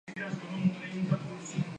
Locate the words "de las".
0.23-0.35